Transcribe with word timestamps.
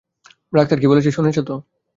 Doctor 0.53 0.77
কী 0.79 0.87
বলেছে 0.87 1.09
শুনেছ 1.11 1.37
তো? 1.41 1.55